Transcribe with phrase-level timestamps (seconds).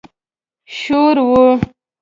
[0.77, 1.31] شور و.